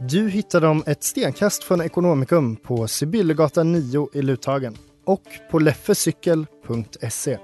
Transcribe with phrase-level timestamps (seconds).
[0.00, 7.38] Du hittar dem ett stenkast från Ekonomikum på Sibyllegatan 9 i Luthagen och på leffecykel.se.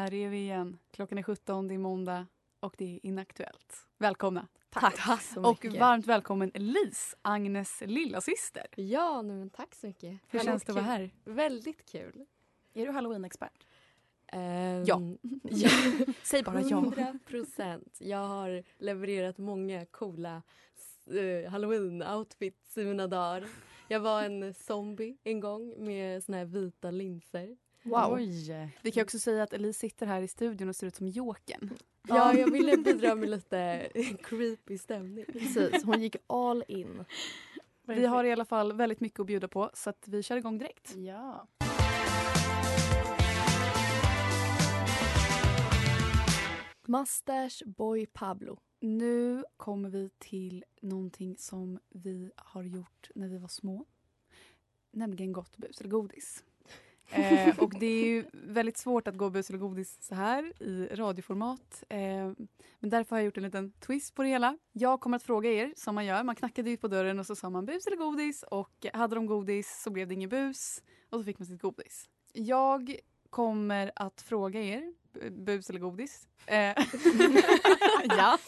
[0.00, 0.78] Här är vi igen.
[0.90, 2.26] Klockan är 17, det är måndag
[2.60, 3.86] och det är inaktuellt.
[3.98, 4.48] Välkomna.
[4.70, 5.80] Tack, så Och mycket.
[5.80, 8.66] varmt välkommen Elise, Agnes lillasyster.
[8.76, 10.10] Ja, nej, men tack så mycket.
[10.10, 11.10] Hur Väldigt känns det att vara här?
[11.24, 12.26] Väldigt kul.
[12.74, 13.66] Är du halloween-expert?
[14.26, 15.00] Ehm, Ja.
[15.42, 15.70] ja.
[16.22, 16.78] Säg bara ja.
[16.78, 17.96] 100 procent.
[18.00, 20.42] Jag har levererat många coola
[21.10, 23.48] uh, halloween-outfits i mina dagar.
[23.88, 27.56] Jag var en zombie en gång med såna här vita linser.
[27.82, 28.18] Wow.
[28.82, 31.70] Vi kan också säga att Elise sitter här i studion och ser ut som Jokern.
[32.08, 33.88] Ja, jag ville bidra med lite
[34.22, 35.24] creepy stämning.
[35.24, 37.04] Precis, hon gick all in.
[37.86, 40.58] Vi har i alla fall väldigt mycket att bjuda på så att vi kör igång
[40.58, 40.94] direkt.
[40.96, 41.48] Ja.
[46.86, 48.58] Mustache Boy Pablo.
[48.80, 53.86] Nu kommer vi till någonting som vi har gjort när vi var små.
[54.92, 56.44] Nämligen gott bus eller godis.
[57.12, 60.88] Eh, och det är ju väldigt svårt att gå bus eller godis så här i
[60.92, 61.84] radioformat.
[61.88, 61.98] Eh,
[62.80, 64.58] men därför har jag gjort en liten twist på det hela.
[64.72, 66.22] Jag kommer att fråga er som man gör.
[66.24, 69.26] Man knackade ut på dörren och så sa man bus eller godis och hade de
[69.26, 72.08] godis så blev det ingen bus och så fick man sitt godis.
[72.32, 72.96] Jag
[73.30, 76.28] kommer att fråga er, bu- bus eller godis.
[76.46, 76.56] Eh,
[78.04, 78.38] ja.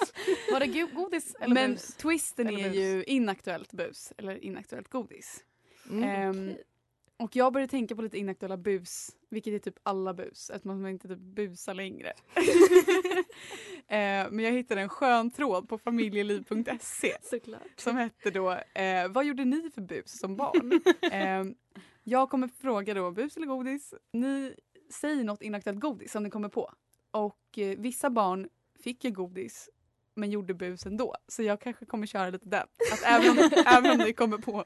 [0.52, 1.94] Var det go- godis eller Men bus?
[1.96, 2.78] twisten Eller är bus?
[2.78, 5.44] ju inaktuellt bus eller inaktuellt godis.
[5.90, 6.04] Mm.
[6.04, 6.54] Ehm,
[7.22, 10.90] och jag började tänka på lite inaktuella bus, vilket är typ alla bus, eftersom man
[10.90, 12.12] inte typ busar längre.
[13.88, 17.16] Eh, men jag hittade en skön tråd på familjeliv.se
[17.76, 20.80] som hette då eh, Vad gjorde ni för bus som barn?
[21.12, 21.54] eh,
[22.02, 23.94] jag kommer fråga då bus eller godis.
[24.12, 24.54] Ni
[24.90, 26.72] säger något inaktuellt godis som ni kommer på.
[27.10, 28.48] Och eh, vissa barn
[28.82, 29.70] fick ju godis
[30.14, 31.14] men gjorde bus ändå.
[31.28, 32.66] Så jag kanske kommer köra lite den.
[32.92, 34.64] Att även om, även om ni kommer på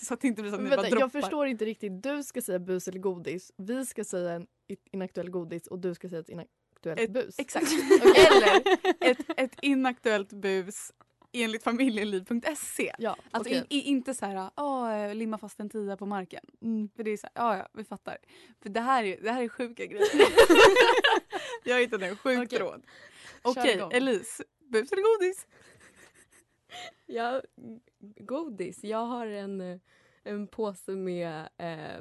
[0.00, 1.00] så att det inte blir så att ni Vänta, bara droppar.
[1.04, 2.02] jag förstår inte riktigt.
[2.02, 3.52] Du ska säga bus eller godis.
[3.56, 4.46] Vi ska säga en
[4.92, 7.34] inaktuell godis och du ska säga ett inaktuellt Ett- bus.
[7.38, 7.66] Exakt.
[8.32, 8.62] Eller
[9.10, 10.92] ett, ett inaktuellt bus
[11.32, 12.92] enligt familjeliv.se.
[12.98, 13.66] Ja, Alltså okej.
[13.70, 16.44] i, i, inte så här, "Åh, limma fast en tia på marken.
[16.96, 18.18] För det är så här, ja ja, vi fattar.
[18.62, 20.06] För det här är, det här är sjuka grejer.
[21.64, 22.58] jag hittade en sjuk Okej.
[22.58, 22.82] tråd.
[23.42, 23.92] Okej, igång.
[23.92, 24.44] Elise.
[24.58, 25.46] Bus eller godis?
[27.06, 27.42] Ja,
[28.20, 28.84] godis.
[28.84, 29.78] Jag har en, eh,
[30.22, 32.00] en påse med, eh,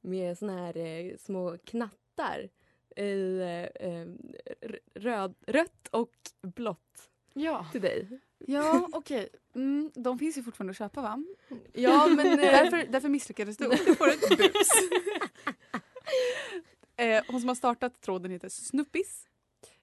[0.00, 2.48] med såna här eh, små knattar
[2.96, 4.06] i eh, eh,
[4.60, 7.66] r- röd, rött och blått Ja.
[7.72, 8.20] till dig.
[8.38, 9.28] Ja, okej.
[9.54, 11.24] Mm, de finns ju fortfarande att köpa va?
[11.72, 14.68] Ja, men eh, Därför, därför misslyckades du du får ett bus.
[16.96, 19.28] eh, hon som har startat tråden heter Snuppis.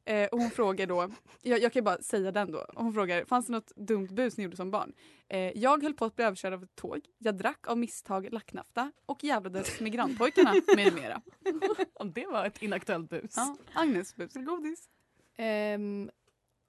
[0.05, 1.09] Eh, och hon frågar då,
[1.41, 2.65] jag, jag kan bara säga den då.
[2.75, 4.94] Hon frågar, fanns det något dumt bus ni gjorde som barn?
[5.27, 7.01] Eh, jag höll på att bli överkörd av ett tåg.
[7.18, 11.21] Jag drack av misstag lacknafta och jävlades med grannpojkarna med mera.
[11.94, 13.33] Om det var ett inaktuellt bus.
[13.35, 14.89] Ja, Agnes, bus eller godis?
[15.38, 16.09] Ehm,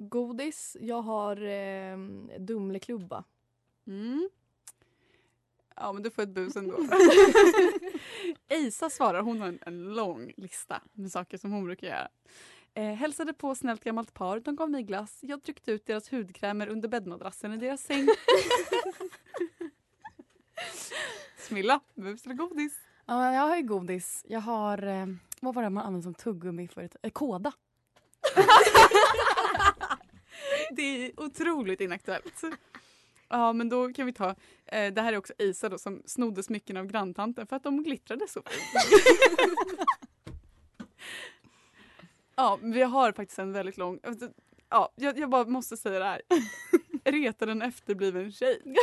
[0.01, 0.77] godis.
[0.81, 1.43] Jag har
[1.93, 3.25] um, Dumleklubba.
[3.87, 4.29] Mm.
[5.77, 6.77] Ja men du får ett bus ändå.
[8.49, 12.09] Eisa svarar, hon har en, en lång lista med saker som hon brukar göra.
[12.75, 15.19] Eh, hälsade på snällt gammalt par, de gav mig glass.
[15.23, 18.09] Jag tryckte ut deras hudkrämer under bäddmadrassen i deras säng.
[21.39, 22.79] Smilla, bus eller godis?
[23.07, 24.25] Ja, jag har ju godis.
[24.29, 25.07] Jag har, eh,
[25.41, 26.97] vad var det man använde som tuggummi förut?
[27.03, 27.53] Eh, kåda.
[30.77, 32.43] det är otroligt inaktuellt.
[33.29, 34.29] Ja men då kan vi ta,
[34.67, 37.83] eh, det här är också Isa då som snodde smycken av granntanten för att de
[37.83, 38.43] glittrade så
[42.37, 44.29] ja vi har faktiskt en väldigt lång, alltså,
[44.69, 46.23] ja jag, jag bara måste säga det här.
[47.05, 48.63] Retar en efterbliven tjej.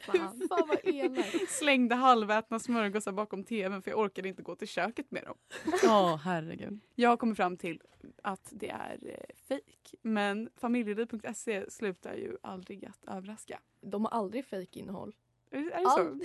[0.00, 0.48] Fan.
[0.48, 1.50] Fan vad elakt.
[1.50, 5.36] Slängde halvätna smörgåsar bakom tvn för jag orkade inte gå till köket med dem.
[5.82, 6.80] Ja, herregud.
[6.94, 7.80] Jag kommit fram till
[8.22, 9.94] att det är eh, fejk.
[10.02, 13.60] Men familjeliv.se slutar ju aldrig att överraska.
[13.80, 15.14] De har aldrig fejkinnehåll.
[15.50, 16.20] Är det, är det så?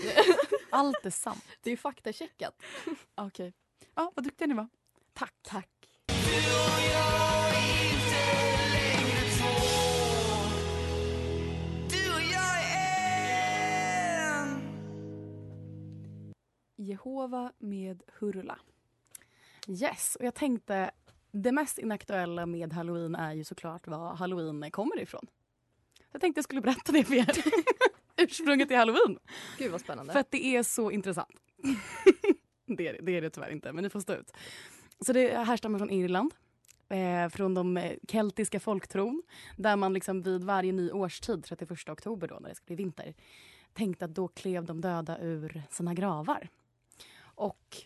[0.69, 1.45] Allt, är sant.
[1.61, 2.63] det är faktacheckat.
[3.15, 3.53] Okej.
[3.95, 4.67] Ja, vad duktiga ni var.
[5.13, 5.33] Tack.
[5.41, 5.69] Tack.
[16.79, 18.59] Jehova med Hurula.
[19.67, 20.91] Yes, och jag tänkte
[21.31, 25.27] det mest inaktuella med halloween är ju såklart var halloween kommer ifrån.
[26.11, 27.29] Jag tänkte jag skulle berätta det för er.
[28.17, 29.19] Ursprunget till halloween.
[29.57, 30.13] Gud vad spännande.
[30.13, 31.35] För att det är så intressant.
[32.65, 34.31] det, är, det- är det tyvärr inte, men ni får stå ut.
[35.05, 36.33] Så det härstammar från Irland.
[36.89, 39.23] Eh, från de eh, keltiska folktron.
[39.57, 43.13] Där man liksom vid varje ny årstid, 31 oktober då när det ska bli vinter,
[43.73, 46.49] tänkte att då klev de döda ur sina gravar.
[47.39, 47.77] Och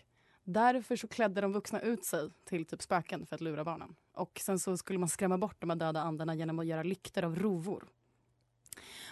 [0.44, 3.94] därför så klädde de vuxna ut sig till typ spöken för att lura barnen.
[4.12, 7.24] Och sen så skulle man skrämma bort de här döda andarna genom att göra lyktor
[7.24, 7.88] av rovor.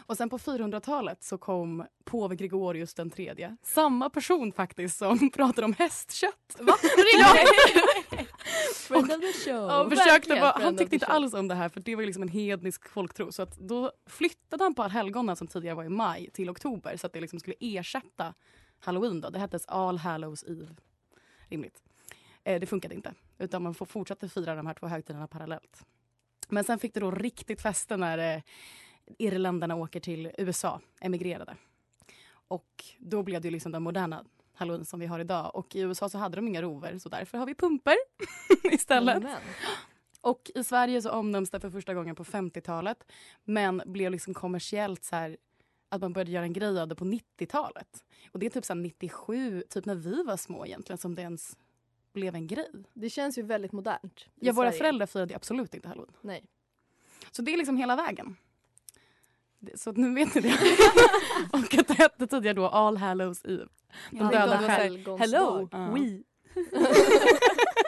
[0.06, 3.56] Och sen på 400-talet så kom påve Gregorius den tredje.
[3.62, 6.56] Samma person faktiskt som pratade om hästkött.
[6.58, 6.74] Va?
[7.18, 7.36] ja.
[9.44, 9.54] Show.
[9.54, 12.28] Ja, försökte bara, han tyckte inte alls om det här för det var liksom en
[12.28, 13.32] hednisk folktro.
[13.32, 17.06] Så att då flyttade han på allhelgona som tidigare var i maj till oktober så
[17.06, 18.34] att det liksom skulle ersätta
[18.84, 19.20] halloween.
[19.20, 19.30] Då.
[19.30, 20.68] Det hette All Hallows Eve.
[21.48, 21.82] Rimligt.
[22.44, 23.14] Eh, det funkade inte.
[23.38, 25.84] Utan man får fortsätta fira de här två högtiderna parallellt.
[26.48, 28.42] Men sen fick det då riktigt fäste när eh,
[29.18, 31.56] irländarna åker till USA, emigrerade.
[32.48, 34.24] Och då blev det liksom den moderna
[34.54, 35.56] halloween som vi har idag.
[35.56, 37.96] Och i USA så hade de inga rover så därför har vi pumper
[38.72, 39.16] istället.
[39.16, 39.38] Amen.
[40.20, 43.04] Och i Sverige så omnämns det för första gången på 50-talet
[43.44, 45.36] men blev liksom kommersiellt så här
[45.92, 48.04] att man började göra en grej av det på 90-talet.
[48.32, 51.22] Och det är typ så här 97, typ när vi var små egentligen som det
[51.22, 51.56] ens
[52.12, 52.70] blev en grej.
[52.92, 54.26] Det känns ju väldigt modernt.
[54.34, 54.78] Ja, våra Sverige.
[54.78, 56.14] föräldrar firade absolut inte halloween.
[56.20, 56.44] Nej.
[57.30, 58.36] Så det är liksom hela vägen.
[59.74, 60.52] Så nu vet ni det.
[61.52, 63.66] och att det hette tidigare då All Hallows Eve.
[64.10, 65.18] De Ja, döda själv.
[65.18, 65.78] Hello, Ja.
[65.94, 66.22] we.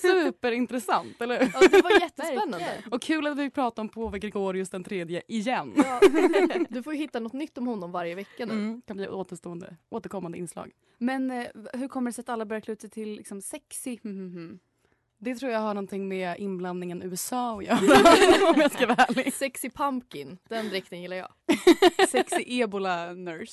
[0.00, 1.50] Superintressant, eller hur?
[1.54, 2.82] Ja, det var jättespännande.
[2.90, 5.72] Och kul att vi pratar om påve Gregorius den tredje igen.
[5.76, 6.00] Ja.
[6.68, 8.52] Du får hitta något nytt om honom varje vecka nu.
[8.52, 10.70] Mm, kan bli återstående, återkommande inslag.
[10.98, 13.98] Men eh, hur kommer det sig att alla börjar klä ut sig till liksom, sexy?
[14.02, 14.58] Mhm.
[15.18, 17.78] Det tror jag har någonting med inblandningen USA att göra.
[18.54, 19.34] om jag ska vara ärlig.
[19.34, 21.28] Sexy pumpkin, den dräkten gillar jag.
[22.08, 23.52] Sexy ebola nurse.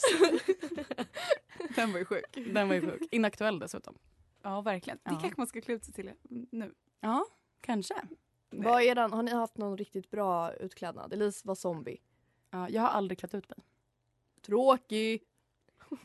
[1.76, 2.38] Den var ju sjuk.
[2.54, 3.02] Den var ju sjuk.
[3.12, 3.96] Inaktuell dessutom.
[4.44, 4.98] Ja verkligen.
[5.04, 5.20] Det Ja.
[5.20, 6.12] kanske man ska klä ut sig till
[6.52, 6.74] nu.
[7.00, 7.26] Ja,
[7.62, 7.96] kanske.
[8.50, 9.14] Vad är den?
[9.14, 11.14] Har ni haft någon riktigt bra utklädnad?
[11.14, 11.98] Elise var zombie.
[12.52, 13.60] Ja, jag har aldrig klätt ut mig.
[14.46, 15.24] Tråkig!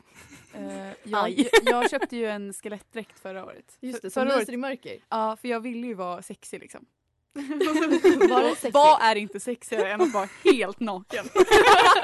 [0.53, 3.77] Eh, jag, jag köpte ju en skelettdräkt förra året.
[3.79, 4.99] Just det, som lyser i mörker.
[5.09, 6.85] Ja, för jag ville ju vara sexig liksom.
[8.29, 8.71] Var det sexy?
[8.71, 11.25] Vad är inte sexigare än att vara helt naken?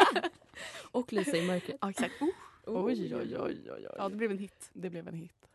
[0.91, 1.77] Och lysa i mörkret.
[1.81, 2.21] ja, exakt.
[2.21, 2.29] Oh.
[2.65, 3.87] Oj, oj, oj, oj, oj.
[3.97, 4.69] Ja, det blev en hit.
[4.73, 5.47] Det blev en hit.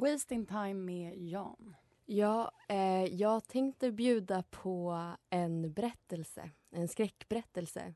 [0.00, 1.76] Wasting time med Jan.
[2.06, 7.94] Ja, eh, jag tänkte bjuda på en berättelse, en skräckberättelse.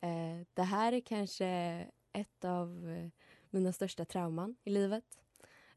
[0.00, 1.46] Eh, det här är kanske
[2.12, 3.10] ett av eh,
[3.50, 5.04] mina största trauman i livet.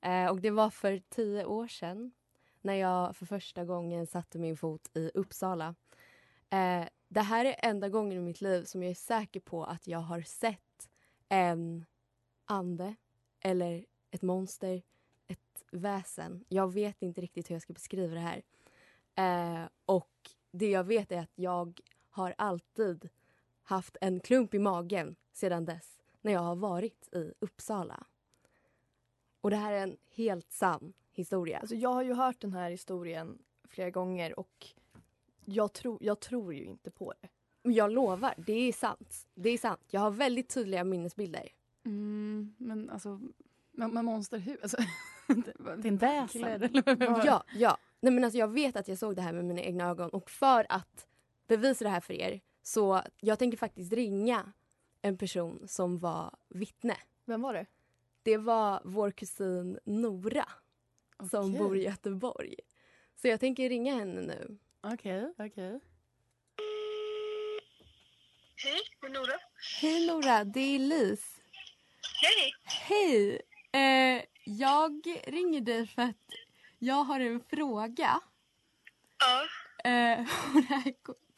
[0.02, 2.12] Eh, och det var för tio år sedan
[2.62, 5.76] när jag för första gången satte min fot i Uppsala.
[6.50, 9.88] Eh, det här är enda gången i mitt liv som jag är säker på att
[9.88, 10.90] jag har sett
[11.30, 11.86] en
[12.46, 12.96] ande
[13.40, 14.82] eller ett monster,
[15.74, 16.46] väsen.
[16.50, 18.44] Jag vet inte riktigt hur jag ska beskriva det här.
[19.16, 23.10] Eh, och det jag vet är att jag har alltid
[23.64, 28.04] haft en klump i magen sedan dess när jag har varit i Uppsala.
[29.42, 31.60] Och det här är en helt sann historia.
[31.60, 34.68] Alltså, jag har ju hört den här historien flera gånger och
[35.46, 37.30] jag, tro, jag tror ju inte på det.
[37.72, 39.28] Jag lovar, det är sant.
[39.36, 39.82] Det är sant.
[39.90, 41.50] Jag har väldigt tydliga minnesbilder.
[41.86, 43.20] Mm, men alltså,
[43.72, 44.60] Men, men monster hur?
[44.62, 44.78] Alltså,
[45.84, 46.84] en väsen?
[47.26, 47.78] Ja, ja.
[48.00, 50.30] Nej, men alltså, jag vet att jag såg det här med mina egna ögon och
[50.30, 51.08] för att
[51.48, 54.54] bevisa det här för er så jag tänker faktiskt ringa
[55.02, 57.66] en person som var vittne Vem var det?
[58.24, 60.50] Det var vår kusin Nora
[61.30, 61.60] som Okej.
[61.60, 62.56] bor i Göteborg.
[63.16, 64.58] Så jag tänker ringa henne nu.
[64.82, 65.80] Okej, okej.
[68.56, 69.40] Hej, det är Nora.
[69.82, 71.42] Hej Nora, det är Lis.
[72.22, 72.54] Hej!
[72.64, 73.42] Hej!
[73.74, 76.16] Eh, jag ringer dig för att
[76.80, 78.20] jag har en fråga.
[79.20, 79.44] Ja,
[79.84, 80.20] Eh,
[80.54, 80.94] och det här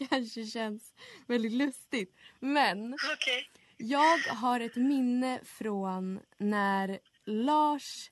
[0.10, 0.94] kanske känns
[1.28, 2.16] väldigt lustigt.
[2.40, 3.50] Men okej.
[3.78, 8.12] jag har ett minne från när Lars...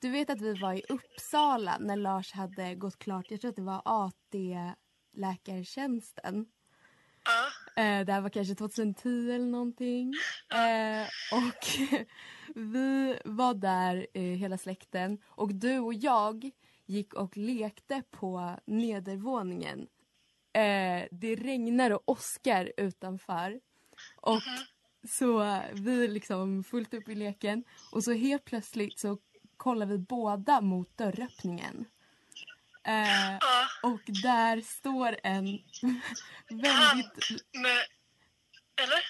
[0.00, 3.56] Du vet att vi var i Uppsala när Lars hade gått klart, jag tror att
[3.56, 6.46] det var AT-läkartjänsten.
[7.24, 7.46] Ja,
[7.82, 10.14] Eh, det här var kanske 2010 eller någonting.
[10.52, 11.02] Eh,
[11.32, 11.66] och
[12.54, 16.50] vi var där eh, hela släkten och du och jag
[16.86, 19.86] gick och lekte på nedervåningen.
[20.52, 23.60] Eh, det regnar och åskar utanför.
[24.16, 24.42] Och
[25.08, 29.18] så eh, vi liksom fullt upp i leken och så helt plötsligt så
[29.56, 31.84] kollar vi båda mot dörröppningen.
[32.84, 33.36] Eh,
[33.82, 35.44] och där står en
[36.48, 37.30] väldigt...
[37.52, 37.84] Med...
[38.82, 39.02] Eller?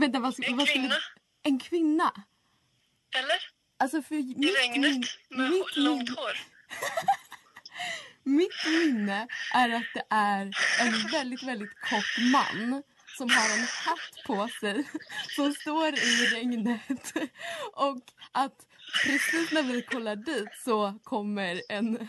[0.00, 0.94] Vänta, vad, En vad skulle- kvinna?
[1.42, 2.12] En kvinna?
[3.16, 3.38] Eller?
[3.78, 5.06] Alltså för I mitt, regnet?
[5.28, 6.36] Med mitt, långt hår?
[8.22, 12.82] mitt minne är att det är en väldigt, väldigt kort man
[13.20, 14.84] som har en hatt på sig
[15.36, 17.12] som står i regnet
[17.72, 18.02] och
[18.32, 18.66] att
[19.04, 22.08] precis när vi kollar dit så kommer, en,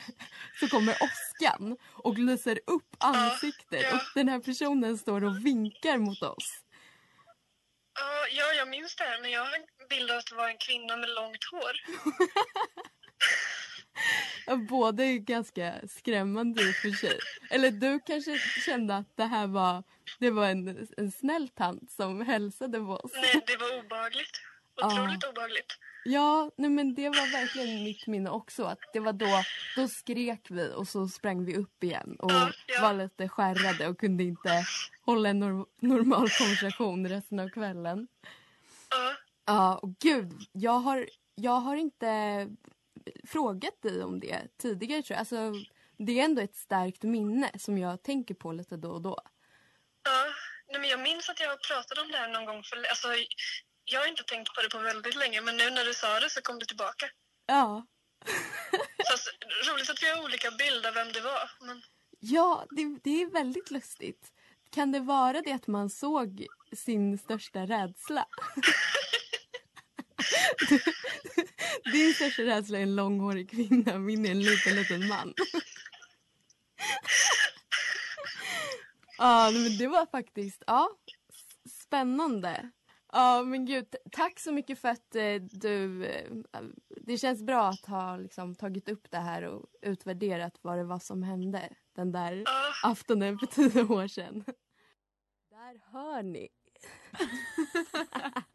[0.59, 3.95] så kommer åskan och lyser upp ansiktet ja.
[3.95, 6.61] och den här personen står och vinkar mot oss.
[7.93, 9.55] Ja, ja, jag minns det här, men jag har
[9.91, 11.73] bild av att det var en kvinna med långt hår.
[14.45, 17.19] Ja, Båda är ganska skrämmande i och för sig.
[17.49, 19.83] Eller du kanske kände att det här var,
[20.19, 23.11] det var en, en snäll tant som hälsade på oss.
[23.15, 24.41] Nej, det var obehagligt.
[24.83, 25.77] Otroligt obehagligt.
[26.05, 28.63] Ja, nej men det var verkligen mitt minne också.
[28.63, 29.43] Att det var då,
[29.75, 32.81] då skrek vi och så sprang vi upp igen och Ja, ja.
[32.81, 34.65] var lite skärrade och kunde inte
[35.05, 38.07] hålla en nor- normal konversation resten av kvällen.
[39.45, 42.47] Ja, och gud, jag har, jag har inte
[43.27, 45.19] frågat dig om det tidigare tror jag.
[45.19, 45.53] Alltså,
[45.97, 49.21] det är ändå ett starkt minne som jag tänker på lite då och då.
[50.03, 50.25] ja.
[50.71, 52.63] Nej, men jag minns att jag pratade om det här någon gång.
[52.63, 53.07] För, alltså,
[53.85, 56.29] jag har inte tänkt på det på väldigt länge, men nu när du sa det
[56.29, 57.05] så kom det tillbaka.
[57.45, 57.85] Ja,
[59.11, 59.29] Fast,
[59.69, 61.51] roligt att vi har olika bilder av vem det var.
[61.61, 61.81] Men,
[62.19, 64.31] ja det, det är väldigt lustigt.
[64.69, 68.25] Kan det vara det att man såg sin största rädsla?
[71.91, 75.33] Din största rädsla är en långhårig kvinna, min är en liten, liten man.
[79.17, 80.89] Ja, men det var faktiskt ja,
[81.69, 82.71] spännande.
[83.13, 86.05] Ja, men gud, tack så mycket för att eh, du...
[86.05, 86.31] Eh,
[87.01, 90.99] det känns bra att ha liksom, tagit upp det här och utvärderat vad det var
[90.99, 94.43] som hände den där ja, aftonen för tio år sedan.
[95.49, 96.49] Där hör ni.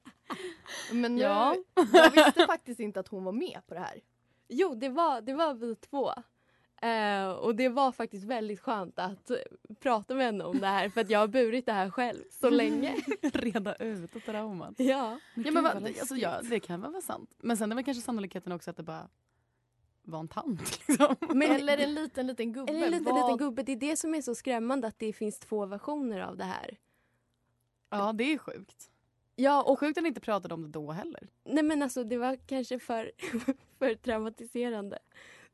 [0.92, 1.56] Men nu, Ja.
[1.92, 4.00] jag visste faktiskt inte att hon var med på det här.
[4.48, 6.12] Jo, det var, det var vi två.
[6.82, 9.30] Eh, och det var faktiskt väldigt skönt att
[9.80, 12.50] prata med henne om det här för att jag har burit det här själv så
[12.50, 12.96] länge.
[13.22, 14.74] Reda ut trauman.
[14.78, 15.18] ja.
[15.34, 17.30] Ja, men va, alltså, ja, det kan väl vara sant.
[17.38, 19.08] Men sen är väl kanske sannolikheten också att det bara
[20.02, 20.60] var en tant.
[20.88, 21.16] Liksom.
[21.20, 22.72] Men, Eller en liten, liten gubbe.
[22.72, 23.62] eller en liten, Vad- liten gubbe.
[23.62, 26.76] Det är det som är så skrämmande att det finns två versioner av det här.
[27.90, 28.90] Ja, det är sjukt.
[29.36, 31.28] Ja, och sjukt att ni inte pratade om det då heller.
[31.44, 33.10] nej men alltså det var kanske för,
[33.78, 34.98] för traumatiserande.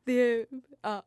[0.05, 0.47] Det,
[0.83, 1.03] ja.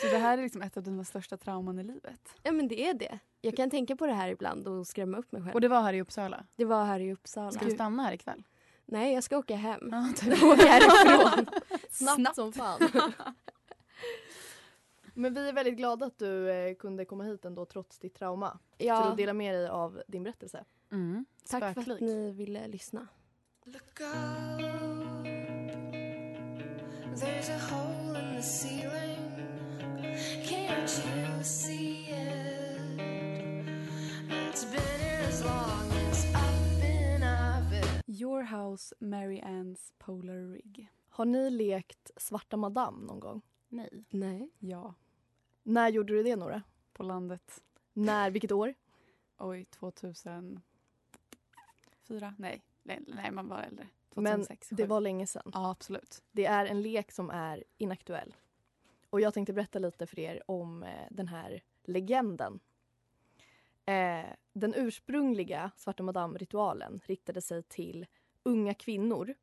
[0.00, 2.34] Så det här är liksom ett av dina största trauman i livet?
[2.42, 3.18] ja, men det är det.
[3.40, 5.54] Jag kan tänka på det här ibland och skrämma upp mig själv.
[5.54, 6.46] Och det var här i Uppsala.
[6.56, 7.50] Det var här i Uppsala.
[7.50, 8.42] Ska du stanna här ikväll?
[8.86, 9.88] Nej, jag ska åka hem.
[9.90, 11.46] Ja, härifrån.
[11.90, 12.80] Snabbt, som fan.
[15.14, 18.58] Men vi är väldigt glada att du eh, kunde komma hit ändå trots ditt trauma.
[18.78, 20.64] För Ja, att dela med dig av din berättelse.
[20.92, 21.24] Mm.
[21.50, 23.08] tack för att ni ville lyssna.
[23.66, 25.24] Look up,
[27.16, 29.30] there's a hole in the ceiling.
[30.44, 32.90] Can't you see it?
[34.28, 38.02] It's been as long as I've been of it.
[38.20, 40.88] Your House, Mary Ann's Polar Rig.
[41.08, 43.42] Har ni lekt Svarta Madame någon gång?
[43.68, 44.04] Nej.
[44.10, 44.50] Nej.
[44.58, 44.94] Ja,
[45.66, 46.62] När gjorde du det Nora?
[46.94, 47.62] på landet.
[47.92, 48.74] När, vilket år?
[49.38, 50.62] Oj, 2004?
[52.38, 53.88] Nej, nej, nej man var äldre.
[54.14, 54.86] Men 2006, det sju.
[54.86, 55.50] var länge sedan.
[55.54, 56.22] Ja, absolut.
[56.32, 58.36] Det är en lek som är inaktuell.
[59.10, 62.60] Och jag tänkte berätta lite för er om eh, den här legenden.
[63.84, 68.06] Eh, den ursprungliga Svarta Madame-ritualen riktade sig till
[68.42, 69.34] unga kvinnor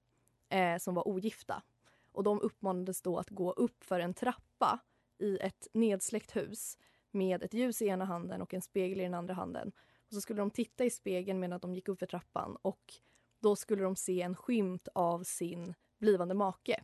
[0.49, 1.63] eh, som var ogifta.
[2.11, 4.79] Och de uppmanades då att gå upp för en trappa
[5.21, 6.77] i ett nedsläckt hus
[7.11, 9.71] med ett ljus i ena handen och en spegel i den andra handen.
[10.07, 12.93] Och så skulle de titta i spegeln medan de gick upp för trappan och
[13.39, 16.83] då skulle de se en skymt av sin blivande make.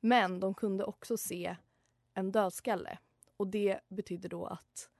[0.00, 1.56] Men de kunde också se
[2.14, 2.98] en dödskalle
[3.36, 4.90] och det betydde då att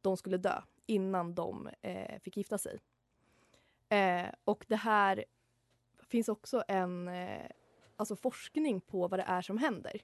[0.00, 2.78] de skulle dö innan de eh, fick gifta sig.
[3.88, 5.24] Eh, och det här
[6.08, 7.50] finns också en eh,
[7.96, 10.02] alltså forskning på vad det är som händer.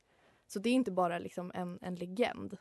[0.49, 2.57] Så det är inte bara liksom en, en legend.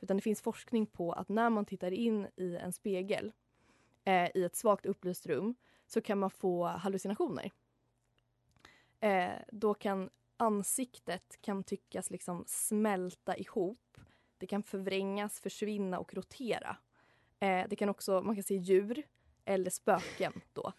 [0.00, 3.32] Utan det finns forskning på att när man tittar in i en spegel
[4.04, 5.54] eh, i ett svagt upplyst rum
[5.86, 7.52] så kan man få hallucinationer.
[9.00, 13.98] Eh, då kan ansiktet kan tyckas liksom smälta ihop.
[14.38, 16.76] Det kan förvrängas, försvinna och rotera.
[17.40, 19.02] Eh, det kan också, man kan se djur
[19.44, 20.72] eller spöken då.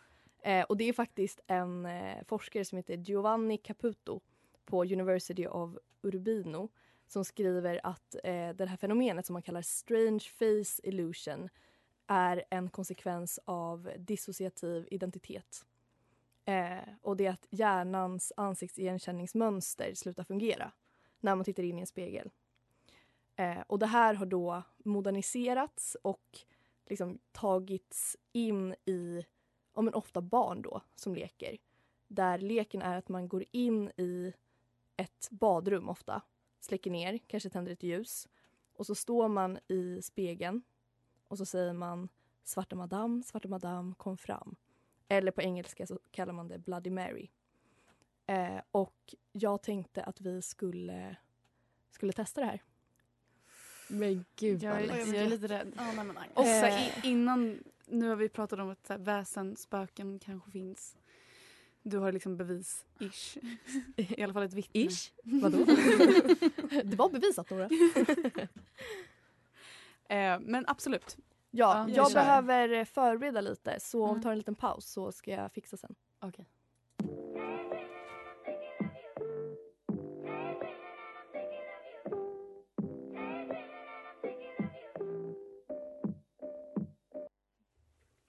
[0.44, 4.22] Eh, och det är faktiskt en eh, forskare som heter Giovanni Caputo
[4.66, 6.70] på University of Urbino
[7.08, 11.50] som skriver att eh, det här fenomenet som man kallar strange face illusion
[12.08, 15.66] är en konsekvens av dissociativ identitet.
[16.46, 20.72] Eh, och det är att hjärnans ansiktsigenkänningsmönster slutar fungera
[21.20, 22.32] när man tittar in i en spegel.
[23.36, 26.40] Eh, och det här har då moderniserats och
[26.90, 29.26] liksom tagits in i,
[29.76, 31.58] ja men ofta barn då, som leker.
[32.08, 34.34] Där leken är att man går in i
[34.98, 36.22] ett badrum ofta,
[36.60, 38.28] släcker ner, kanske tänder ett ljus
[38.76, 40.62] och så står man i spegeln
[41.28, 42.10] och så säger man
[42.46, 44.56] Svarta madam, svarta madam, kom fram.
[45.08, 47.30] Eller på engelska så kallar man det Bloody Mary.
[48.26, 51.16] Eh, och jag tänkte att vi skulle,
[51.90, 52.64] skulle testa det här.
[53.88, 55.16] Men gud Jag är, vad jag läskigt.
[55.16, 55.74] är lite rädd.
[55.78, 56.28] Ja, nej, Agnes.
[56.36, 57.06] Och så Eh.
[57.06, 60.98] innan, nu har vi pratat om att så här, väsen, spöken kanske finns.
[61.84, 63.38] Du har liksom bevis, ish.
[63.98, 64.82] I alla fall ett vittne.
[64.82, 65.12] Ish?
[65.24, 65.58] Vadå?
[66.84, 67.70] det var bevisat Nora.
[70.10, 71.18] Eh, men absolut.
[71.52, 72.20] Ja, Ja, jag kör.
[72.20, 74.20] behöver eh, förbereda lite så om Mm.
[74.20, 75.96] vi tar en liten paus så ska jag fixa sen.
[76.20, 76.46] Okej.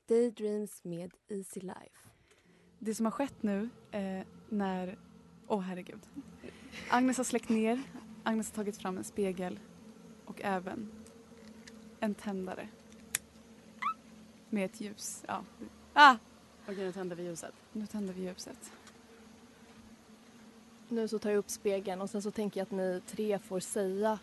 [0.09, 2.09] Daydreams med Easy Life.
[2.85, 4.99] Det som har skett nu eh, när...
[5.47, 6.01] Åh herregud.
[6.91, 7.83] Agnes har släckt ner.
[8.23, 9.59] Agnes har tagit fram en spegel
[10.25, 10.91] och även
[12.01, 12.69] en tändare.
[14.51, 15.25] Med ett ljus.
[15.29, 15.45] Ja.
[15.93, 16.17] Ah!
[16.63, 17.55] Okej, nu tänder vi ljuset.
[17.73, 18.73] Nu tänder vi ljuset.
[20.89, 23.61] Nu så tar jag upp spegeln och sen så tänker jag att ni tre får
[23.61, 24.19] säga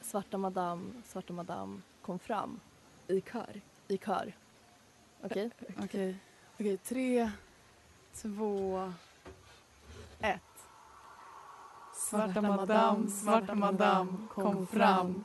[0.00, 2.60] Svarta madam, svarta madam, kom fram.
[3.08, 3.60] I kör.
[3.88, 4.32] I kör.
[5.22, 5.50] Okej?
[5.82, 6.16] Okej.
[6.62, 7.30] Okej, tre,
[8.22, 8.92] två,
[10.20, 10.40] ett.
[12.10, 15.24] Svarta madam, svarta madam, kom fram.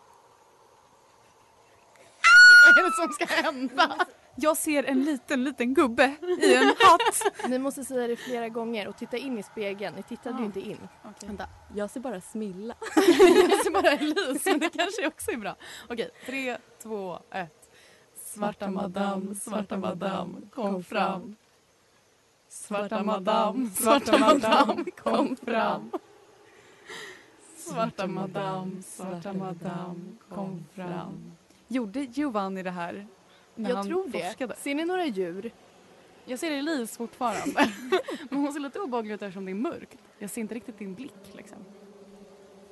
[2.65, 4.05] Vad är det som ska hända?
[4.35, 7.49] Jag ser en liten, liten gubbe i en hatt.
[7.49, 9.95] Ni måste säga det flera gånger och titta in i spegeln.
[9.95, 10.39] Ni tittade Ah.
[10.39, 10.87] ju inte in.
[11.03, 11.27] Okej.
[11.27, 12.75] Vänta, Jag ser bara Smilla.
[12.95, 15.55] jag ser bara Elise men det kanske också är bra.
[15.89, 17.66] Okej, tre, två, ett.
[18.37, 21.35] Svarta madam, svarta madam, kom fram.
[22.49, 25.91] Svarta madam, svarta madam, kom fram.
[27.57, 31.31] Svarta madam, svarta madam, kom fram.
[31.67, 33.07] Gjorde Giovanni det här
[33.55, 34.23] när jag han tror det.
[34.23, 34.55] forskade?
[34.55, 35.51] Ser ni några djur?
[36.25, 37.69] Jag ser Elise fortfarande.
[38.29, 39.97] Men hon ser lite obehaglig ut eftersom det är mörkt.
[40.19, 41.57] Jag ser inte riktigt din blick liksom.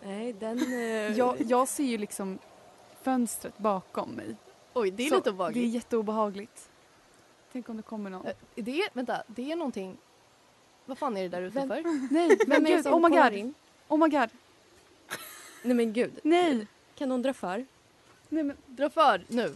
[0.03, 0.57] Nej, den...
[0.59, 2.39] eh, Jag, jag ser ju liksom
[3.01, 4.35] fönstret bakom mig.
[4.77, 5.73] Oj, det är Så lite Det är obehagligt.
[5.73, 6.69] jätteobehagligt.
[7.51, 8.25] Tänk om det kommer någon.
[8.25, 9.97] Eh, Det är, vänta, det är någonting...
[10.85, 11.81] Vad fan är det där ute Vem- för?
[12.13, 13.33] Nej, Vem men är det gud, som oh my god.
[13.33, 13.53] in?
[13.87, 14.29] Oh my god.
[15.63, 16.19] Nej men gud.
[16.23, 16.67] Nej.
[16.95, 17.65] Kan någon dra för?
[18.29, 19.53] Nej men Dra för nu.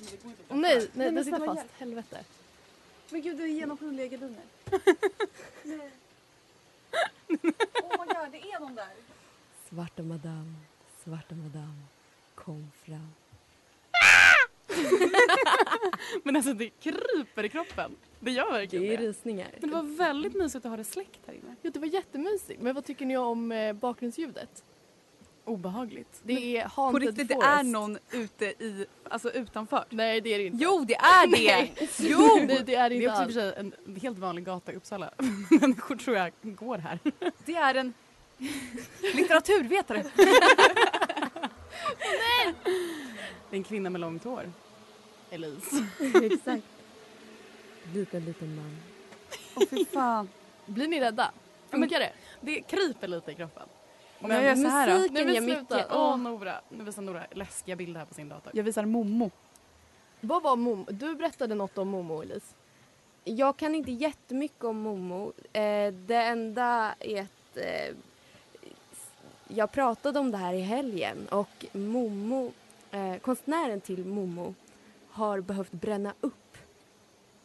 [0.00, 1.56] Åh, nej, nej, men den sitter fast.
[1.58, 1.70] hjälp.
[1.78, 2.24] Helvete.
[3.10, 4.42] Men gud, det är genomskinliga gardiner.
[5.62, 5.90] Nej.
[7.82, 8.88] Oh my god, det är någon där.
[9.68, 10.56] Svarta madam,
[11.04, 11.74] svarta madam,
[12.34, 13.12] kom fram.
[16.22, 17.96] Men alltså det kryper i kroppen.
[18.20, 19.04] Det gör verkligen Det är det.
[19.08, 19.48] rysningar.
[19.60, 21.54] Men det var väldigt mysigt att ha det släckt här inne.
[21.62, 22.60] Ja, det var jättemysigt.
[22.62, 24.64] Men vad tycker ni om eh, bakgrundsljudet?
[25.44, 26.20] Obehagligt.
[26.22, 27.48] Det är På Haunted riktigt, det Forest.
[27.50, 29.84] är någon ute i, alltså utanför.
[29.90, 30.64] Nej, det är det inte.
[30.64, 31.70] Jo, det är det!
[31.98, 32.18] Jo!
[32.46, 33.54] Nej, det är det Det inte är också i och för sig
[33.86, 35.10] en helt vanlig gata i Uppsala.
[35.60, 36.98] Människor tror jag går här.
[37.44, 37.94] Det är en
[39.14, 40.04] litteraturvetare.
[43.50, 44.52] Det är en kvinna med långt hår.
[45.30, 45.86] Elise.
[46.22, 46.64] Exakt.
[47.94, 48.76] Liten, liten man.
[49.56, 50.28] Åh fy fan.
[50.66, 51.30] Blir ni rädda?
[51.70, 52.12] Funkar det?
[52.40, 53.62] Det kryper lite i kroppen.
[54.20, 55.12] Om jag gör så här då?
[55.12, 55.86] Men gör sluta.
[55.90, 56.16] Åh.
[56.18, 56.60] Nora.
[56.68, 58.52] Nu visar Nora läskiga bilder här på sin dator.
[58.54, 59.30] Jag visar Momo.
[60.20, 60.86] Vad var Momo?
[60.90, 62.54] Du berättade något om Momo, Elise.
[63.24, 65.32] Jag kan inte jättemycket om Momo.
[65.52, 67.96] Eh, det enda är att eh,
[69.48, 72.52] jag pratade om det här i helgen och Momo,
[72.90, 74.54] eh, konstnären till Momo
[75.16, 76.58] har behövt bränna upp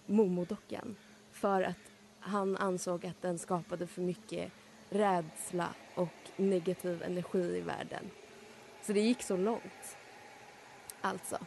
[0.06, 0.96] Momodockan
[1.32, 4.52] för att han ansåg att den skapade för mycket
[4.90, 8.10] rädsla och negativ energi i världen.
[8.82, 9.98] Så det gick så långt.
[11.02, 11.38] Alltså.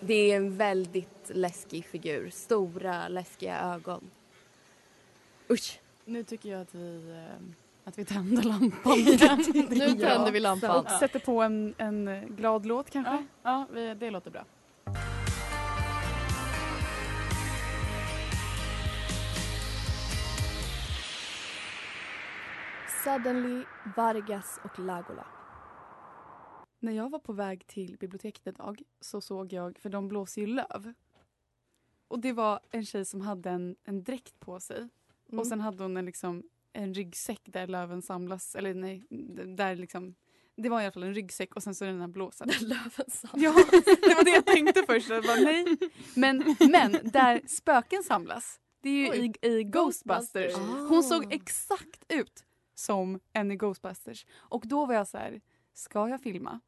[0.00, 2.30] Det är en väldigt läskig figur.
[2.30, 4.10] Stora, läskiga ögon.
[5.50, 5.80] Usch.
[6.04, 7.46] Nu tycker jag att vi, eh,
[7.90, 9.44] att vi tänder lampan igen.
[9.70, 10.84] Nu tänder vi lampan.
[10.84, 13.26] Och sätter på en, en glad låt kanske.
[13.42, 14.44] Ja, ja det låter bra.
[23.04, 23.64] Suddenly,
[23.96, 25.26] Vargas och Lagola.
[26.78, 30.46] När jag var på väg till biblioteket idag så såg jag, för de blåser ju
[30.46, 30.92] löv.
[32.08, 34.78] Och det var en tjej som hade en, en dräkt på sig.
[34.78, 35.38] Mm.
[35.40, 38.54] Och sen hade hon en, liksom, en ryggsäck där löven samlas.
[38.54, 39.06] Eller nej,
[39.56, 40.14] där liksom...
[40.56, 42.48] Det var i alla fall en ryggsäck och sen så den här blåsaren.
[42.48, 43.42] Där löven samlas.
[43.42, 43.52] Ja,
[44.02, 45.08] det var det jag tänkte först.
[45.08, 45.66] Jag bara, nej.
[46.14, 50.54] Men, men där spöken samlas, det är ju i, i Ghostbusters.
[50.88, 54.26] Hon såg exakt ut som en i Ghostbusters.
[54.36, 55.40] Och då var jag så här,
[55.74, 56.60] ska jag filma?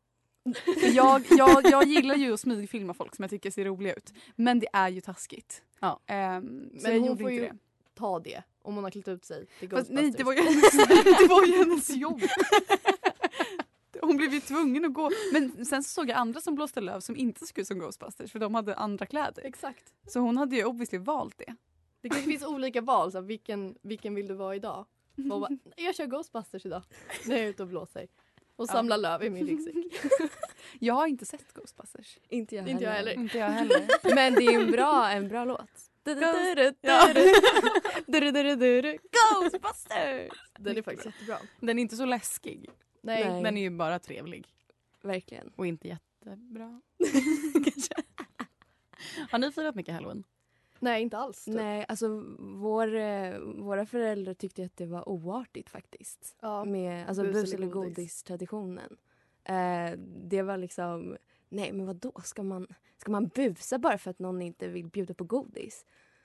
[0.92, 4.12] Jag, jag, jag gillar ju att smygfilma folk som jag tycker ser roliga ut.
[4.36, 5.62] Men det är ju taskigt.
[5.80, 6.00] Ja.
[6.06, 7.56] Så Men hon får ju det.
[7.94, 10.70] Ta det om hon har klätt ut sig till Fast, nej, det var, ju hennes,
[11.20, 12.20] det var ju hennes jobb.
[14.00, 15.10] Hon blev ju tvungen att gå.
[15.32, 18.32] Men sen så såg jag andra som blåste löv som inte såg ut som Ghostbusters
[18.32, 19.42] för de hade andra kläder.
[19.44, 19.84] Exakt.
[20.06, 21.56] Så hon hade ju obviously valt det.
[22.00, 23.12] Det finns olika val.
[23.12, 24.86] Så här, vilken, vilken vill du vara idag?
[25.32, 26.82] Och bara, jag kör Ghostbusters idag
[27.26, 28.06] när jag är ute och blåser.
[28.56, 28.72] Och Ja.
[28.72, 29.74] samlar löv i min ryggsäck.
[30.80, 32.18] Jag har inte sett Ghostbusters.
[32.28, 33.10] Inte jag Inte jag heller.
[33.10, 33.22] heller.
[33.22, 34.14] Inte jag heller.
[34.14, 35.90] Men det är en bra, en bra låt.
[39.12, 40.32] Ghostbusters!
[40.58, 41.38] Den är faktiskt jättebra.
[41.60, 42.70] Den är inte så läskig.
[43.00, 43.30] Nej.
[43.30, 43.42] Nej.
[43.42, 44.46] Den är ju bara trevlig.
[45.02, 45.52] Verkligen.
[45.56, 46.80] Och inte jättebra.
[47.64, 47.94] Kanske.
[49.30, 50.24] Har ni firat mycket halloween?
[50.78, 51.44] Nej, inte alls.
[51.44, 51.54] typ.
[51.54, 56.36] Nej, alltså vår, eh, våra föräldrar tyckte att det var oartigt faktiskt.
[56.40, 56.64] Ja.
[56.64, 57.96] Med alltså, Bus eller eller godis.
[57.96, 58.96] godis-traditionen.
[59.44, 61.16] Eh, det var liksom,
[61.48, 62.66] nej men vad då ska man,
[62.98, 65.84] ska man busa bara för att någon inte vill bjuda på godis?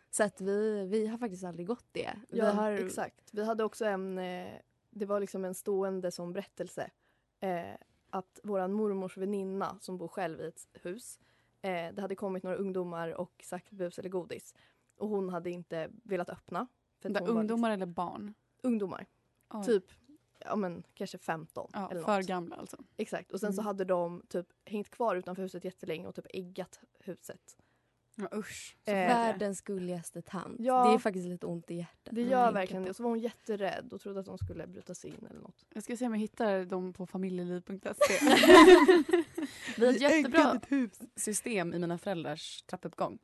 [0.10, 2.12] Så att vi, vi har faktiskt aldrig gått det.
[2.30, 3.30] Ja, vi har, exakt.
[3.32, 4.53] Vi hade också en, eh,
[4.89, 6.91] det var liksom en stående som berättelse.
[7.39, 7.75] Eh,
[8.10, 11.19] att våran mormors väninna som bor själv i ett hus.
[11.62, 14.56] Eh, det hade kommit några ungdomar och sagt bus eller godis.
[14.97, 16.67] Och hon hade inte velat öppna.
[17.01, 18.25] För var ungdomar eller barn?
[18.25, 19.06] Liksom, ungdomar.
[19.49, 19.65] Oj.
[19.65, 19.91] Typ
[20.39, 21.69] ja, men, kanske 15.
[21.73, 22.28] Ja, eller för något.
[22.28, 22.78] gamla alltså.
[22.97, 23.32] Exakt.
[23.32, 23.65] Och sen så Mm.
[23.67, 27.58] hade de typ hängt kvar utanför huset jättelänge och typ äggat huset.
[28.15, 28.78] Ja, usch.
[28.86, 30.56] Eh, världens gulligaste tant.
[30.60, 30.88] Ja.
[30.88, 32.15] det är faktiskt lite ont i hjärtat.
[32.15, 32.89] Det när gör verkligen det.
[32.89, 35.65] Och så var hon jätterädd och trodde att de skulle bryta sig in eller något.
[35.73, 38.19] Jag ska se om jag hittar dem på familjeliv.se.
[39.78, 40.60] Vi har ett jättebra
[41.15, 43.19] system i mina föräldrars trappuppgång.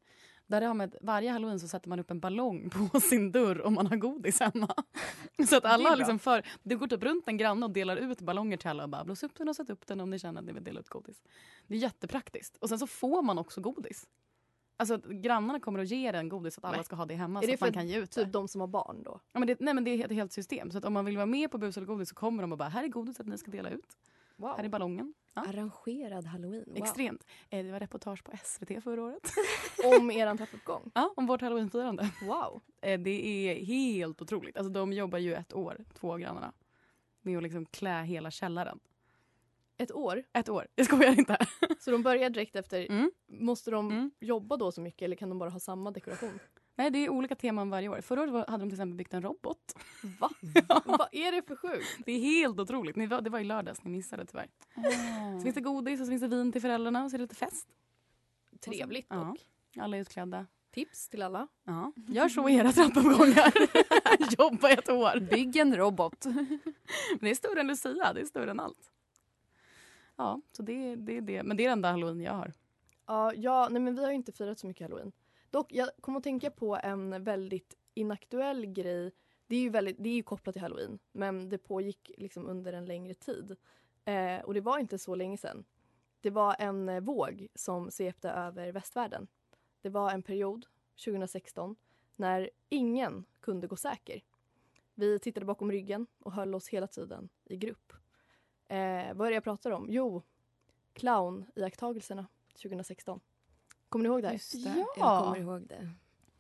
[0.48, 3.74] Där har man, varje halloween så sätter man upp en ballong på sin dörr om
[3.74, 4.76] man har godis hemma.
[5.50, 5.96] Så att Det alla bra.
[5.96, 8.90] liksom för, det går typ runt en granne och delar ut ballonger till alla och
[8.90, 10.80] bara blås upp den och sätt upp den om ni känner att ni vill dela
[10.80, 11.24] ut godis.
[11.68, 12.58] Det är jättepraktiskt.
[12.58, 14.08] Och sen så får man också godis.
[14.78, 16.86] Alltså att grannarna kommer och ger en godis så att alla Nej.
[16.86, 18.24] ska ha det hemma Är så det att man kan ge ut det.
[18.24, 19.20] Typ de som har barn då.
[19.32, 20.72] Ja, men det, nej men det är ett helt system.
[20.72, 22.58] Så att om man vill vara med på bus eller godis så kommer de och
[22.58, 23.98] bara här är godiset ni ska dela ut.
[24.36, 24.58] Wow.
[24.58, 25.14] Här är ballongen.
[25.34, 25.42] Ja.
[25.42, 26.64] Arrangerad halloween.
[26.68, 26.78] Wow.
[26.78, 27.26] Extremt.
[27.50, 29.32] Eh, Det var reportage på SVT förra året.
[30.00, 30.92] Om eran trappuppgång.
[30.96, 32.10] Ja, om vårt halloweenfirande.
[32.22, 32.62] Wow.
[32.82, 34.58] Eh, Det är helt otroligt.
[34.58, 36.54] Alltså, de jobbar ju ett år, två av grannarna.
[37.22, 38.80] Med att liksom klä hela källaren.
[39.78, 40.24] Ett år.
[40.34, 41.38] Ett år, jag skojar inte.
[41.80, 42.92] Så de börjar direkt efter.
[42.92, 43.12] Mm.
[43.28, 44.12] Måste de Mm.
[44.20, 46.40] jobba då så mycket eller kan de bara ha samma dekoration?
[46.76, 48.02] Nej, det är olika teman varje år.
[48.02, 49.76] Förra året hade de till exempel byggt en robot.
[50.20, 50.30] Va?
[50.86, 51.98] Vad är det för sjukt?
[52.06, 52.96] Det är helt otroligt.
[52.96, 54.50] Ni det var i lördags, ni missade tyvärr.
[54.76, 55.38] Ah.
[55.38, 57.24] Så finns det godis och så finns det vin till föräldrarna och så är det
[57.24, 57.68] lite fest.
[58.60, 59.16] Trevligt Ja.
[59.16, 59.48] dock.
[59.78, 60.46] Alla är utklädda.
[60.72, 61.48] Tips till alla.
[61.64, 61.92] Ja.
[62.08, 63.54] Gör så i era trappuppgångar.
[64.38, 65.20] Jobba i ett år.
[65.20, 66.26] Bygg en robot.
[66.26, 68.92] Men det är större än Lucia, det är större än allt.
[70.16, 71.44] Ja, så det, det är det.
[71.44, 72.54] Men det är den enda halloween jag har.
[73.06, 75.12] Ja, ja nej men vi har ju inte firat så mycket halloween.
[75.54, 79.12] Dock, jag kom att tänka på en väldigt inaktuell grej.
[79.48, 82.74] Det är ju, väldigt, det är ju kopplat till halloween, men det pågick liksom under
[82.74, 83.56] en längre tid.
[84.06, 85.66] Eh, och det var inte så länge sedan.
[86.22, 89.28] Det var en eh, våg som svepte över västvärlden.
[89.82, 90.66] Det var en period,
[91.06, 91.76] 2016,
[92.16, 94.24] när ingen kunde gå säker.
[94.94, 97.94] Vi tittade bakom ryggen och höll oss hela tiden i grupp.
[98.66, 99.86] Eh, vad är det jag pratar om?
[99.90, 100.22] Jo,
[100.94, 103.20] clown-iakttagelserna 2016.
[103.94, 104.32] Kommer ni ihåg det?
[104.32, 104.86] Just det.
[104.98, 105.90] Jag kommer ihåg det.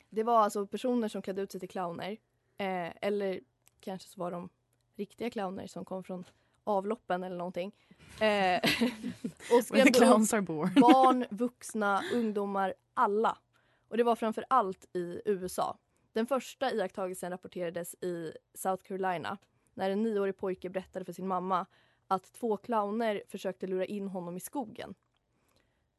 [0.10, 2.12] Det var alltså personer som klädde ut sig till clowner.
[2.58, 3.40] Eh, eller
[3.80, 4.50] kanske så var de
[4.96, 6.26] riktiga clowner som kom från
[6.64, 7.72] avloppen eller någonting.
[8.20, 8.58] Eh,
[9.58, 9.92] och skrämde
[10.76, 13.38] barn, vuxna, ungdomar, alla.
[13.88, 15.78] Och det var framför allt i USA.
[16.14, 19.38] Den första iakttagelsen rapporterades i South Carolina
[19.74, 21.66] när en nioårig pojke berättade för sin mamma
[22.08, 24.96] att två clowner försökte lura in honom i skogen.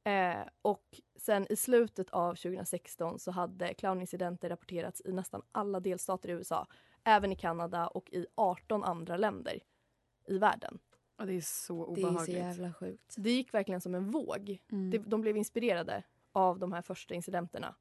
[0.05, 6.29] Eh, och sen i slutet av 2016 så hade clownincidenter rapporterats i nästan alla delstater
[6.29, 6.67] i USA,
[7.05, 9.61] även i Kanada och i 18 andra länder
[10.27, 10.79] i världen.
[11.17, 12.25] Och det är så Det är obehagligt.
[12.25, 13.15] så jävla sjukt.
[13.17, 14.59] Det gick verkligen som en våg.
[14.73, 14.91] Mm.
[14.91, 17.75] Det, de blev inspirerade av de här första incidenterna.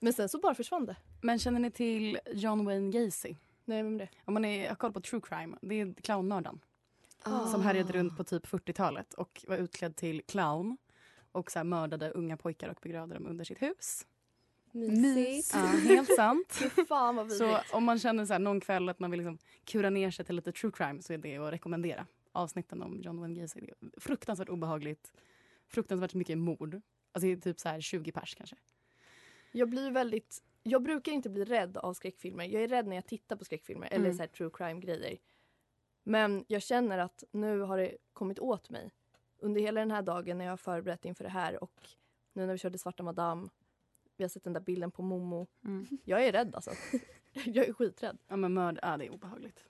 [0.00, 0.96] Men sen så bara försvann det.
[1.22, 3.34] Men känner ni till John Wayne Gacy?
[3.64, 4.08] Nej, vem är det?
[4.24, 6.60] Om man är, har koll på true crime, det är clownnörden.
[7.22, 7.46] Ah.
[7.46, 10.76] Som härjade runt på typ 40-talet och var utklädd till clown.
[11.32, 14.06] Och så här mördade unga pojkar och begravde dem under sitt hus.
[14.72, 15.54] Mysigt.
[15.54, 16.52] Ja, helt sant.
[16.88, 19.90] Fan vad Så om man känner så här någon kväll att man vill liksom kura
[19.90, 22.06] ner sig till lite true crime så är det att rekommendera.
[22.32, 23.60] Avsnitten om John Wayne Gacy.
[23.60, 25.12] Det är fruktansvärt obehagligt.
[25.68, 26.80] Fruktansvärt mycket mord.
[27.12, 28.56] Alltså det är typ så här 20 pers kanske.
[29.52, 30.42] Jag blir väldigt...
[30.62, 32.44] Jag brukar inte bli rädd av skräckfilmer.
[32.44, 34.16] Jag är rädd när jag tittar på skräckfilmer eller Mm.
[34.16, 35.18] så här true crime-grejer.
[36.02, 38.90] Men jag känner att nu har det kommit åt mig.
[39.40, 41.88] Under hela den här dagen när jag har förberett inför det här och
[42.32, 43.48] nu när vi körde Svarta Madame.
[44.16, 45.46] Vi har sett den där bilden på Momo.
[45.64, 45.86] Mm.
[46.04, 46.70] Jag är rädd alltså.
[47.44, 48.18] jag är skiträdd.
[48.28, 49.64] Ja men mörd, ja det är obehagligt.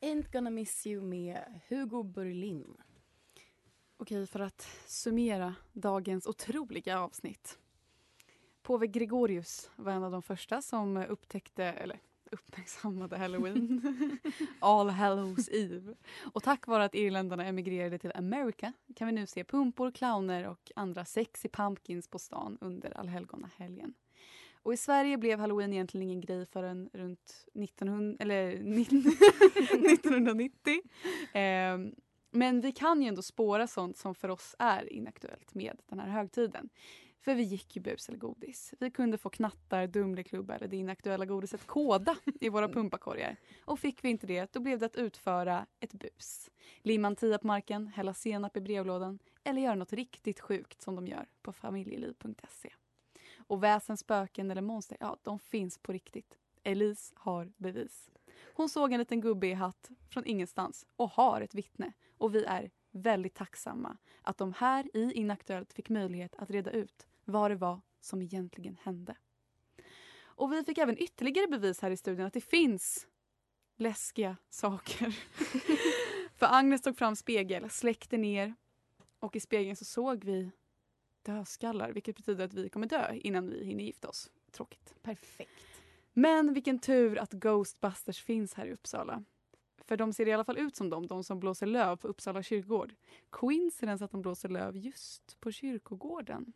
[0.00, 2.76] Ain't gonna miss you med Hugo Berlin.
[3.96, 7.58] Okej, för att summera dagens otroliga avsnitt.
[8.62, 14.18] Påve Gregorius var en av de första som upptäckte, eller uppmärksammade halloween.
[14.60, 15.94] All Hallows Eve.
[16.32, 20.72] Och tack vare att irländarna emigrerade till Amerika kan vi nu se pumpor, clowner och
[20.76, 23.94] andra sexy pumpkins på stan under allhelgonahelgen.
[24.62, 30.74] Och i Sverige blev halloween egentligen ingen grej förrän runt 1900, eller 1990.
[30.74, 30.80] Um,
[31.32, 31.94] ehm,
[32.30, 36.08] men vi kan ju ändå spåra sånt som för oss är inaktuellt med den här
[36.08, 36.68] högtiden.
[37.20, 38.74] För vi gick ju bus eller godis.
[38.80, 43.36] Vi kunde få knattar, Dumleklubba eller det inaktuella godiset Kåda i våra pumpakorgar.
[43.64, 46.50] Och fick vi inte det, då blev det att utföra ett bus.
[46.82, 50.94] Limma en tia på marken, hälla senap i brevlådan eller göra något riktigt sjukt som
[50.94, 52.72] de gör på familjeliv.se.
[53.36, 56.38] Och väsen, spöken eller monster, ja, de finns på riktigt.
[56.62, 58.10] Elise har bevis.
[58.54, 61.92] Hon såg en liten gubbe i hatt från ingenstans och har ett vittne.
[62.18, 67.06] Och vi är väldigt tacksamma att de här i Inaktuellt fick möjlighet att reda ut
[67.24, 69.16] vad det var som egentligen hände.
[70.22, 73.06] Och vi fick även ytterligare bevis här i studion att det finns
[73.76, 75.18] läskiga saker.
[76.36, 78.54] För Agnes tog fram spegel, släckte ner
[79.18, 80.50] och i spegeln så såg vi
[81.22, 84.30] dödskallar vilket betyder att vi kommer dö innan vi hinner gifta oss.
[84.50, 84.94] Tråkigt.
[85.02, 85.50] Perfekt.
[86.12, 89.24] Men vilken tur att Ghostbusters finns här i Uppsala.
[89.86, 92.42] För de ser i alla fall ut som de, de som blåser löv på Uppsala
[92.42, 92.94] kyrkogård.
[93.30, 96.52] Coincidence att de blåser löv just på kyrkogården.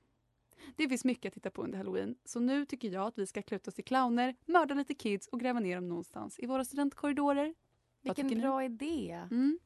[0.76, 3.42] Det finns mycket att titta på under halloween, så nu tycker jag att vi ska
[3.42, 6.64] klä ut oss till clowner, mörda lite kids och gräva ner dem någonstans i våra
[6.64, 7.54] studentkorridorer.
[8.02, 8.42] Vilken tycker ni?
[8.42, 9.26] bra idé.
[9.30, 9.58] Mm.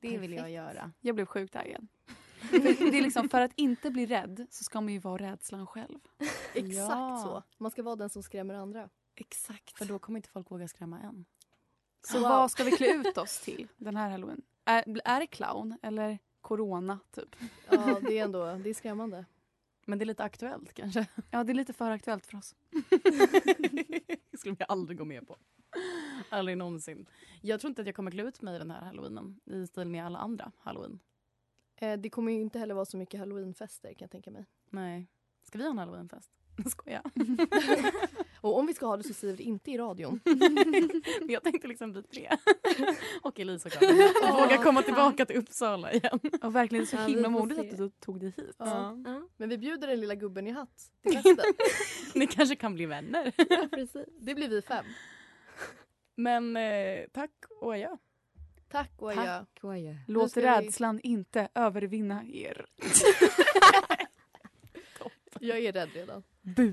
[0.00, 0.54] Det vill jag Perfekt.
[0.54, 0.92] göra.
[1.00, 1.76] Jag blev sjukt arg
[2.50, 5.98] det är liksom, för att inte bli rädd så ska man ju vara rädslan själv.
[6.54, 7.20] Exakt Ja.
[7.24, 7.62] så.
[7.62, 8.88] Man ska vara den som skrämmer andra.
[9.14, 9.78] Exakt.
[9.78, 11.24] För då kommer inte folk våga skrämma en.
[12.06, 14.42] Så vad ska vi klä ut oss till den här halloween?
[14.64, 17.36] Är, är det clown eller corona typ?
[17.70, 19.24] Ja, det är ändå det är skrämmande.
[19.86, 21.06] Men det är lite aktuellt kanske.
[21.30, 22.54] Ja, det är lite för aktuellt för oss.
[24.30, 25.36] det skulle vi aldrig gå med på.
[26.28, 27.06] Aldrig någonsin.
[27.42, 30.06] Jag tror inte att jag kommer klä ut mig den här halloweenen i stil med
[30.06, 30.98] alla andra halloween.
[31.76, 34.46] Eh, det kommer ju inte heller vara så mycket halloweenfester kan jag tänka mig.
[34.70, 35.06] Nej.
[35.42, 36.30] Ska vi ha en halloweenfest?
[36.70, 37.02] Skoja.
[38.36, 40.20] Och om vi ska ha det så säger vi det inte i radion.
[40.24, 42.30] Men jag tänkte liksom vi tre.
[43.22, 44.12] Och Elisa och Karin.
[44.22, 46.20] Och våga komma tillbaka till Uppsala igen.
[46.42, 48.54] Och verkligen så Ja, himla modigt att du tog dig hit.
[48.58, 48.96] Ja.
[49.04, 51.44] Ja, Men vi bjuder den lilla gubben i hatt till festen.
[52.14, 53.32] Ni kanske kan bli vänner.
[53.48, 54.06] ja precis.
[54.20, 54.84] Det blir vi fem.
[56.14, 57.96] Men eh, tack och adjö.
[58.68, 59.24] Tack och adjö.
[59.24, 59.94] Tack och adjö.
[60.08, 62.66] Låt ska vi- rädslan inte övervinna er.
[65.40, 66.22] Jag är rädd redan.
[66.42, 66.72] Bu.